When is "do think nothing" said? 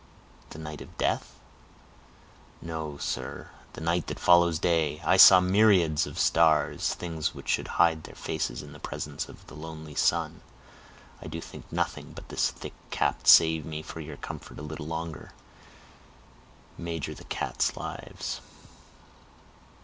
11.27-12.13